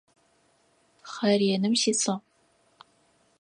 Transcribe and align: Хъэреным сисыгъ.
Хъэреным 1.11 1.73
сисыгъ. 1.81 2.15